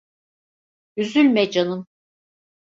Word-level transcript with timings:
Üzülme 0.97 1.51
canım! 1.51 1.87